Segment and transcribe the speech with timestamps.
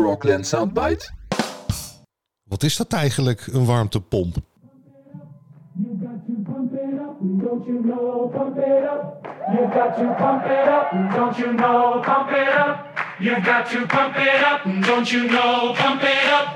[0.00, 1.10] Frogland Soundbite?
[2.48, 4.36] Wat is dat eigenlijk, een warmtepomp?
[5.78, 8.30] You got to pump it up, don't you know?
[8.30, 9.26] Pump it up.
[9.52, 12.00] You got to pump it up, don't you know?
[12.00, 12.76] Pump it up.
[13.18, 15.72] You got to pump it up, don't you know?
[15.82, 16.46] Pump it up.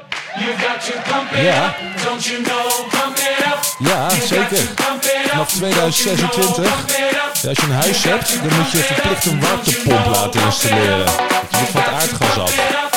[0.41, 1.67] You got to pump it Ja.
[1.67, 2.67] up, don't you know?
[2.97, 3.61] Pump it up.
[3.79, 4.57] Ja, zeker.
[4.57, 5.47] Vanaf don't you know?
[5.47, 6.57] 2026.
[6.57, 7.35] Pump it up.
[7.43, 11.11] Ja, als je een huis hebt, dan moet je verplicht een warmtepomp laten installeren.
[11.51, 12.90] Je moet van het aardgas af.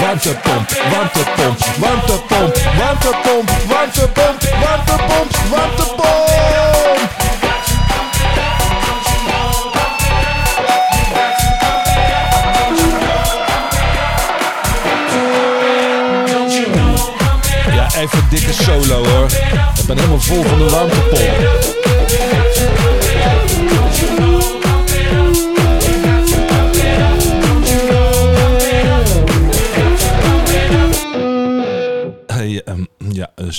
[0.00, 6.00] Warmtepomp, warmtepomp, warmtepomp, warmtepomp, warmtepomp, warmtepomp, warmtepomp.
[17.74, 19.30] Ja, even dikke solo hoor.
[19.78, 21.49] Ik ben helemaal vol van de warmtepomp.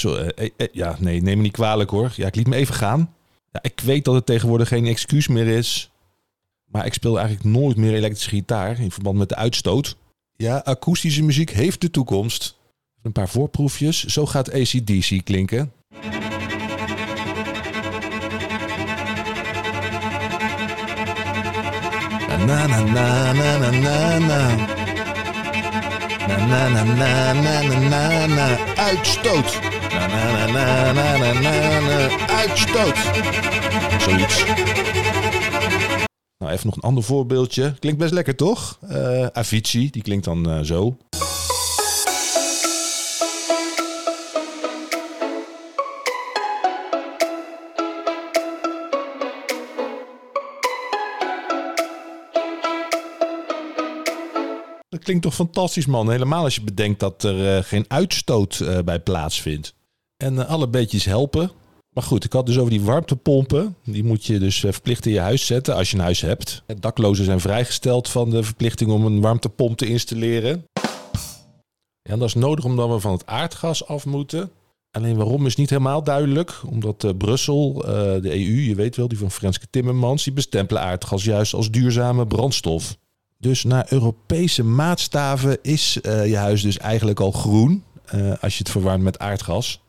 [0.01, 2.11] Ja, eh, eh, eh, eh, nee, neem me niet kwalijk hoor.
[2.15, 3.13] Ja, ik liet me even gaan.
[3.51, 5.91] Ja, ik weet dat het tegenwoordig geen excuus meer is.
[6.65, 9.97] Maar ik speel eigenlijk nooit meer elektrische gitaar in verband met de uitstoot.
[10.35, 12.59] Ja, akoestische muziek heeft de toekomst.
[13.01, 14.05] Een paar voorproefjes.
[14.05, 15.71] Zo gaat ACDC klinken.
[22.47, 24.55] Na na na na na na na.
[26.27, 28.57] Na na na na na na na na.
[28.75, 29.80] Uitstoot.
[32.27, 32.97] Uitstoot.
[34.01, 34.45] Zoiets.
[36.37, 37.73] Nou, even nog een ander voorbeeldje.
[37.79, 38.79] Klinkt best lekker, toch?
[38.87, 40.97] Eh Avicii, die klinkt dan zo.
[54.89, 56.11] Dat klinkt toch fantastisch, man.
[56.11, 59.79] Helemaal als je bedenkt dat er geen uitstoot bij plaatsvindt.
[60.21, 61.51] En eh, alle beetjes helpen.
[61.89, 63.75] Maar goed, ik had dus over die warmtepompen.
[63.83, 66.63] Die moet je dus eh, verplicht in je huis zetten als je een huis hebt.
[66.79, 70.65] Daklozen zijn vrijgesteld van de verplichting om een warmtepomp te installeren.
[72.01, 74.51] En dat is nodig omdat we van het aardgas af moeten.
[74.91, 76.61] Alleen waarom is niet helemaal duidelijk.
[76.65, 77.73] Omdat eh, Brussel,
[78.21, 82.27] de EU, je weet wel, die van Franske Timmermans, die bestempelen aardgas juist als duurzame
[82.27, 82.97] brandstof.
[83.37, 87.83] Dus naar Europese maatstaven is je huis dus eigenlijk al groen
[88.39, 89.80] als je het verwarmt met aardgas.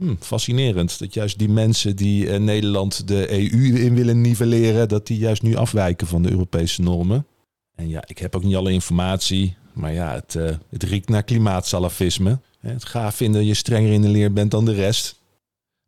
[0.00, 5.06] Hm, fascinerend dat juist die mensen die eh, Nederland de EU in willen nivelleren, dat
[5.06, 7.26] die juist nu afwijken van de Europese normen.
[7.74, 11.22] En ja, ik heb ook niet alle informatie, maar ja, het, eh, het riekt naar
[11.22, 12.38] klimaatsalafisme.
[12.58, 15.20] Het gaaf vinden dat je strenger in de leer bent dan de rest.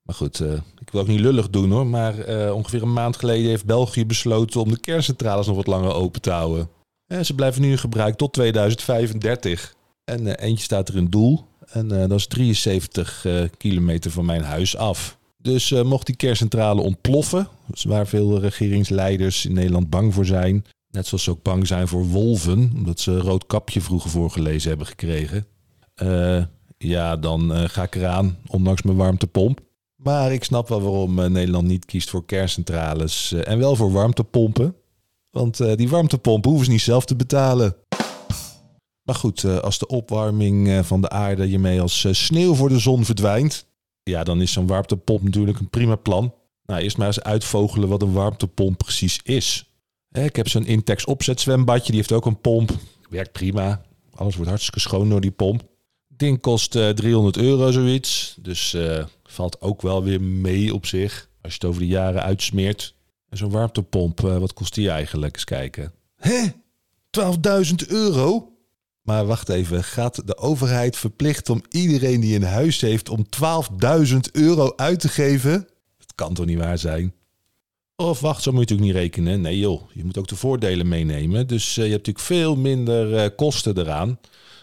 [0.03, 2.15] Maar goed, eh, ik wil ook niet lullig doen hoor, maar
[2.53, 6.31] ongeveer een maand geleden heeft België besloten om de kerncentrales nog wat langer open te
[6.31, 6.69] houden.
[7.23, 9.75] Ze blijven nu in gebruik tot 2035.
[10.05, 11.45] En eentje staat er in doel.
[11.67, 15.19] En eh, dat is 73 eh, kilometer van mijn huis af.
[15.39, 20.65] Dus eh, mocht die kerncentrale ontploffen, dus waar veel regeringsleiders in Nederland bang voor zijn.
[20.91, 24.87] Net zoals ze ook bang zijn voor wolven, omdat ze rood kapje vroeger voorgelezen hebben
[24.87, 25.47] gekregen.
[26.79, 29.61] Ja, dan ga ik eraan, ondanks mijn warmtepomp.
[29.97, 34.75] Maar ik snap wel waarom Nederland niet kiest voor kerncentrales en wel voor warmtepompen.
[35.31, 37.77] Want die warmtepompen hoeven ze niet zelf te betalen.
[39.03, 42.69] Maar goed, eh, als de opwarming eh, van de aarde hiermee als eh, sneeuw voor
[42.69, 43.67] de zon verdwijnt,
[44.03, 46.35] ja, dan is zo'n warmtepomp natuurlijk een prima plan.
[46.65, 49.71] Nou, eerst maar eens uitvogelen wat een warmtepomp precies is.
[50.13, 52.71] Ik heb zo'n Intex opzetzwembadje, die heeft ook een pomp.
[53.11, 53.83] Werkt prima.
[54.15, 55.63] Alles wordt hartstikke schoon door die pomp.
[56.09, 58.37] Ding kost eh, 300 euro zoiets.
[58.41, 58.77] Dus
[59.23, 61.29] valt ook wel weer mee op zich.
[61.43, 62.95] Als je het over de jaren uitsmeert.
[63.29, 65.35] En zo'n warmtepomp, wat kost die eigenlijk?
[65.35, 65.93] Eens kijken.
[66.17, 66.47] Hè?
[67.11, 68.52] 12.000 euro?
[69.03, 73.27] Maar wacht even, gaat de overheid verplichten om iedereen die een huis heeft om
[74.09, 75.69] 12.000 euro uit te geven?
[75.99, 77.15] Dat kan toch niet waar zijn?
[77.97, 79.41] Of wacht, zo moet je natuurlijk niet rekenen.
[79.41, 81.47] Nee joh, je moet ook de voordelen meenemen.
[81.47, 84.19] Dus eh, je hebt natuurlijk veel minder eh, kosten eraan.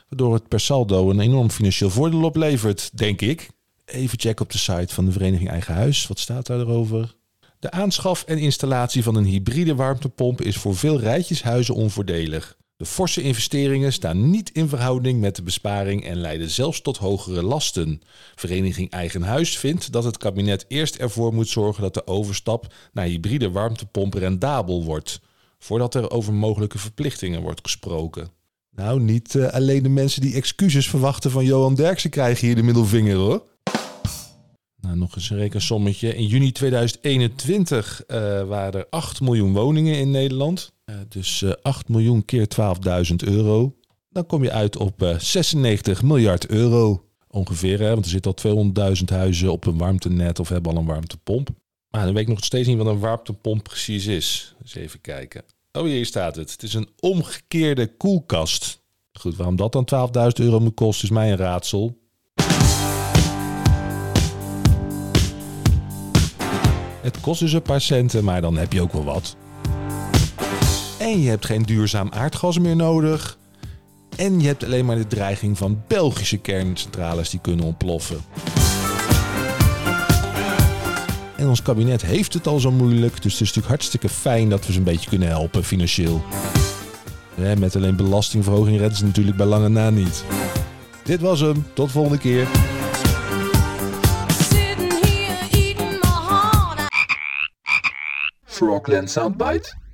[0.10, 3.50] Waardoor het per saldo een enorm financieel voordeel oplevert, denk ik.
[3.86, 6.08] Even checken op de site van de Vereniging Eigen Huis.
[6.08, 7.16] Wat staat daar erover?
[7.60, 12.58] De aanschaf en installatie van een hybride warmtepomp is voor veel rijtjeshuizen onvoordelig.
[12.80, 17.44] De forse investeringen staan niet in verhouding met de besparing en leiden zelfs tot hogere
[17.44, 18.02] lasten.
[18.36, 23.06] Vereniging Eigen Huis vindt dat het kabinet eerst ervoor moet zorgen dat de overstap naar
[23.06, 25.20] hybride warmtepomp rendabel wordt,
[25.58, 28.30] voordat er over mogelijke verplichtingen wordt gesproken.
[28.76, 32.64] Nou, niet eh, alleen de mensen die excuses verwachten van Johan Derksen krijgen hier de
[32.64, 33.44] middelvinger hoor.
[34.90, 36.16] Nou, nog eens een rekensommetje.
[36.16, 40.74] In juni 2021 eh, waren er 8 miljoen woningen in Nederland.
[40.86, 42.48] Uh, dus uh, 8 miljoen keer
[43.10, 43.76] 12.000 euro.
[44.10, 47.80] Dan kom je uit op 96 miljard euro ongeveer.
[47.80, 47.90] Hè?
[47.90, 51.50] Want er zitten al 200.000 huizen op een warmtenet of hebben al een warmtepomp.
[51.90, 54.56] Maar dan weet ik nog steeds niet wat een warmtepomp precies is.
[54.62, 55.44] Dus even kijken.
[55.72, 56.52] Oh, hier staat het.
[56.52, 58.82] Het is een omgekeerde koelkast.
[59.20, 61.98] Goed, waarom dat dan 12.000 euro moet kosten is mij een raadsel.
[67.02, 69.36] Het kost dus een paar centen, maar dan heb je ook wel wat.
[70.98, 73.38] En je hebt geen duurzaam aardgas meer nodig.
[74.16, 78.18] En je hebt alleen maar de dreiging van Belgische kerncentrales die kunnen ontploffen.
[81.38, 84.66] En ons kabinet heeft het al zo moeilijk, dus het is natuurlijk hartstikke fijn dat
[84.66, 86.24] we ze een beetje kunnen helpen financieel.
[87.58, 90.24] met alleen belastingverhoging redden ze natuurlijk bij lange na niet.
[91.04, 92.48] Dit was hem, tot volgende keer.
[98.60, 99.89] Frogland Soundbite.